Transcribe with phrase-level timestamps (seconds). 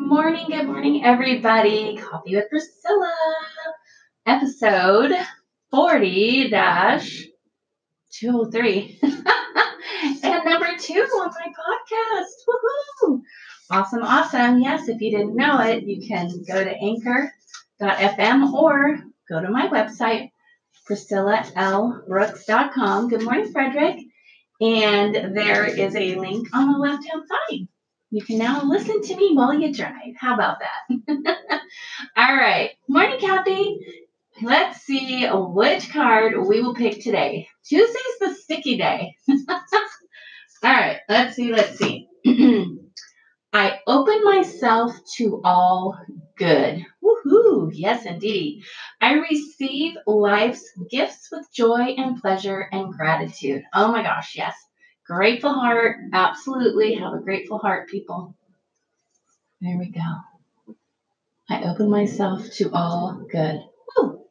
[0.00, 1.98] morning, good morning, everybody.
[1.98, 3.12] Coffee with Priscilla,
[4.24, 5.12] episode
[5.70, 8.98] 40 203.
[9.02, 12.36] and number two on my podcast.
[12.48, 13.20] Woohoo!
[13.70, 14.62] Awesome, awesome.
[14.62, 18.98] Yes, if you didn't know it, you can go to anchor.fm or
[19.28, 20.30] go to my website,
[20.88, 23.08] priscillalbrooks.com.
[23.10, 23.98] Good morning, Frederick.
[24.62, 27.68] And there is a link on the left hand side.
[28.10, 30.14] You can now listen to me while you drive.
[30.18, 31.36] How about that?
[32.16, 32.70] All right.
[32.88, 33.78] Morning, Kathy.
[34.42, 37.46] Let's see which card we will pick today.
[37.64, 39.14] Tuesday's the sticky day.
[39.28, 39.36] All
[40.64, 40.98] right.
[41.08, 41.52] Let's see.
[41.52, 42.08] Let's see.
[43.52, 45.98] I open myself to all
[46.36, 46.84] good.
[47.02, 47.70] Woohoo!
[47.72, 48.62] Yes, indeed.
[49.00, 53.62] I receive life's gifts with joy and pleasure and gratitude.
[53.74, 54.54] Oh my gosh, yes.
[55.10, 55.96] Grateful heart.
[56.12, 56.94] Absolutely.
[56.94, 58.36] Have a grateful heart, people.
[59.60, 60.76] There we go.
[61.48, 63.60] I open myself to all good.
[63.96, 64.24] Woo.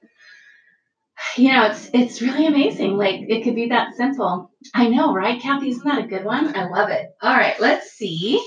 [1.36, 2.96] You know, it's it's really amazing.
[2.96, 4.52] Like it could be that simple.
[4.74, 5.42] I know, right?
[5.42, 6.56] Kathy, isn't that a good one?
[6.56, 7.10] I love it.
[7.22, 8.42] All right, let's see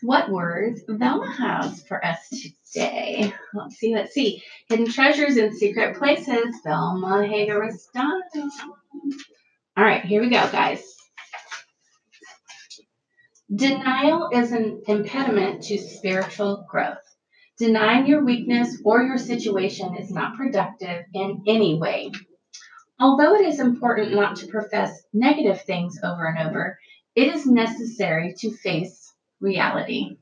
[0.00, 2.18] what words Velma has for us
[2.72, 3.34] today.
[3.52, 4.42] Let's see, let's see.
[4.70, 6.56] Hidden treasures in secret places.
[6.64, 7.70] Velma Hager
[9.76, 10.95] All right, here we go, guys.
[13.54, 16.98] Denial is an impediment to spiritual growth.
[17.58, 22.10] Denying your weakness or your situation is not productive in any way.
[22.98, 26.78] Although it is important not to profess negative things over and over,
[27.14, 30.16] it is necessary to face reality.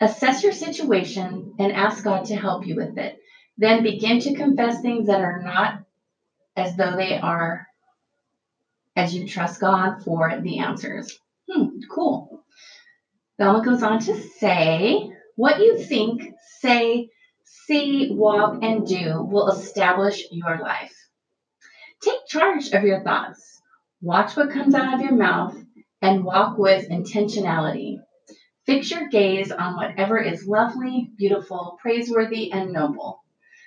[0.00, 3.18] Assess your situation and ask God to help you with it.
[3.58, 5.82] Then begin to confess things that are not
[6.54, 7.66] as though they are
[8.96, 11.18] as you trust God for the answers.
[11.48, 12.44] Hmm, cool.
[13.38, 17.10] Velma goes on to say, what you think, say,
[17.44, 20.94] see, walk, and do will establish your life.
[22.02, 23.60] Take charge of your thoughts.
[24.00, 25.56] Watch what comes out of your mouth
[26.00, 27.98] and walk with intentionality.
[28.64, 33.22] Fix your gaze on whatever is lovely, beautiful, praiseworthy, and noble.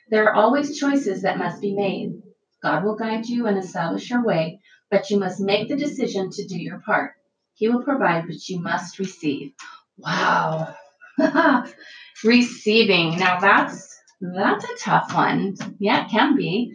[0.09, 2.21] There are always choices that must be made.
[2.61, 4.59] God will guide you and establish your way,
[4.89, 7.13] but you must make the decision to do your part.
[7.53, 9.53] He will provide, but you must receive.
[9.97, 10.75] Wow.
[12.23, 13.17] Receiving.
[13.17, 15.55] Now that's that's a tough one.
[15.79, 16.73] Yeah, it can be.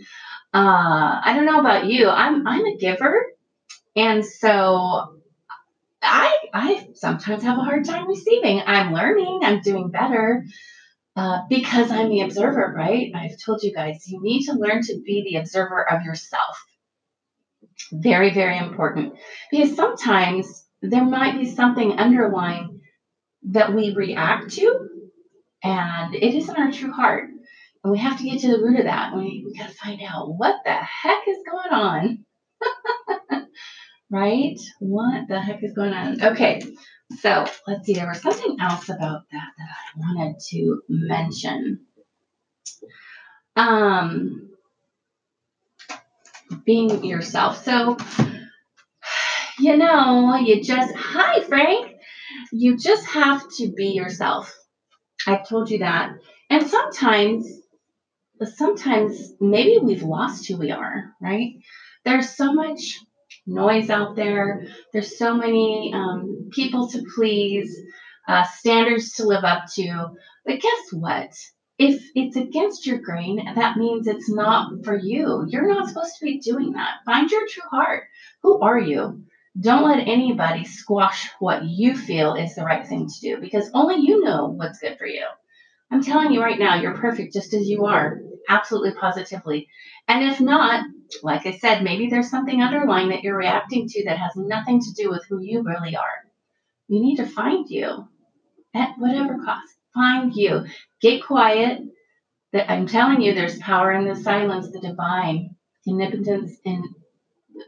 [0.52, 2.08] Uh, I don't know about you.
[2.08, 3.26] I'm I'm a giver,
[3.96, 5.20] and so
[6.02, 8.62] I I sometimes have a hard time receiving.
[8.64, 9.40] I'm learning.
[9.42, 10.44] I'm doing better.
[11.16, 13.12] Uh, because I'm the observer, right?
[13.14, 16.56] I've told you guys, you need to learn to be the observer of yourself.
[17.92, 19.14] Very, very important.
[19.50, 22.80] Because sometimes there might be something underlying
[23.50, 24.88] that we react to,
[25.62, 27.30] and it isn't our true heart.
[27.82, 29.14] And we have to get to the root of that.
[29.14, 32.24] We, we got to find out what the heck is going on.
[34.10, 34.58] right?
[34.80, 36.22] What the heck is going on?
[36.22, 36.62] Okay,
[37.20, 37.94] so let's see.
[37.94, 41.80] There was something else about that that I wanted to mention.
[43.56, 44.53] Um,
[46.64, 47.64] being yourself.
[47.64, 47.96] So,
[49.58, 51.92] you know, you just, hi, Frank,
[52.52, 54.54] you just have to be yourself.
[55.26, 56.12] I've told you that.
[56.50, 57.46] And sometimes,
[58.56, 61.54] sometimes maybe we've lost who we are, right?
[62.04, 62.98] There's so much
[63.46, 64.66] noise out there.
[64.92, 67.74] There's so many um, people to please,
[68.28, 70.08] uh, standards to live up to.
[70.44, 71.32] But guess what?
[71.78, 75.44] If it's against your grain, that means it's not for you.
[75.48, 76.98] You're not supposed to be doing that.
[77.04, 78.04] Find your true heart.
[78.42, 79.24] Who are you?
[79.58, 83.96] Don't let anybody squash what you feel is the right thing to do because only
[83.96, 85.24] you know what's good for you.
[85.90, 89.68] I'm telling you right now, you're perfect just as you are, absolutely positively.
[90.08, 90.84] And if not,
[91.22, 94.92] like I said, maybe there's something underlying that you're reacting to that has nothing to
[94.92, 96.24] do with who you really are.
[96.88, 98.08] You need to find you
[98.74, 99.74] at whatever cost.
[99.94, 100.64] Find you.
[101.00, 101.82] Get quiet.
[102.52, 105.56] That I'm telling you, there's power in the silence, the divine,
[105.88, 106.84] omnipotence, and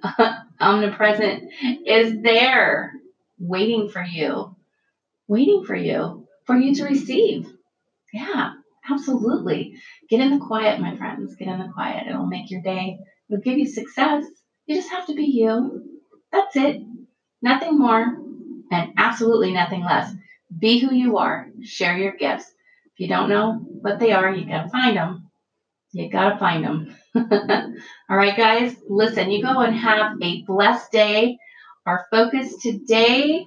[0.61, 1.50] omnipresent
[1.84, 2.93] is there,
[3.38, 4.55] waiting for you,
[5.26, 7.49] waiting for you, for you to receive.
[8.12, 8.52] Yeah,
[8.88, 9.75] absolutely.
[10.08, 11.34] Get in the quiet, my friends.
[11.34, 12.06] Get in the quiet.
[12.06, 14.25] It'll make your day It'll give you success.
[14.67, 16.00] You just have to be you.
[16.32, 16.82] That's it.
[17.43, 18.17] Nothing more
[18.70, 20.12] and absolutely nothing less.
[20.56, 21.48] Be who you are.
[21.62, 22.44] Share your gifts.
[22.94, 25.31] If you don't know what they are, you gotta find them.
[25.93, 26.96] You gotta find them.
[27.14, 31.38] All right, guys, listen, you go and have a blessed day.
[31.87, 33.46] Our focus today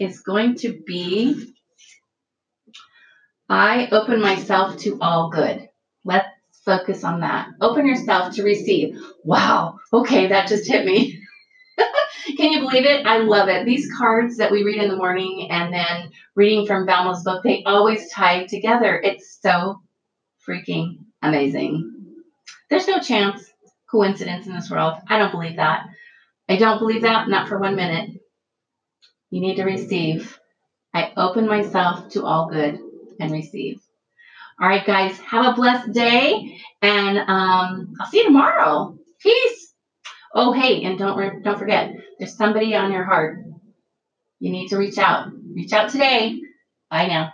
[0.00, 1.54] is going to be
[3.48, 5.68] I open myself to all good.
[6.04, 6.28] Let's
[6.64, 7.48] focus on that.
[7.60, 8.98] Open yourself to receive.
[9.24, 9.78] Wow.
[9.92, 11.22] Okay, that just hit me.
[12.36, 13.06] Can you believe it?
[13.06, 13.64] I love it.
[13.64, 17.62] These cards that we read in the morning and then reading from Valma's book, they
[17.64, 19.00] always tie together.
[19.02, 19.80] It's so
[20.46, 21.92] freaking amazing.
[22.68, 23.42] There's no chance
[23.90, 24.94] coincidence in this world.
[25.08, 25.86] I don't believe that.
[26.48, 28.10] I don't believe that, not for one minute.
[29.30, 30.38] You need to receive.
[30.94, 32.78] I open myself to all good
[33.18, 33.80] and receive.
[34.60, 38.98] All right, guys, have a blessed day, and um, I'll see you tomorrow.
[39.20, 39.65] Peace.
[40.38, 43.42] Oh, hey, and don't re- don't forget, there's somebody on your heart.
[44.38, 45.28] You need to reach out.
[45.54, 46.38] Reach out today.
[46.90, 47.32] Bye now.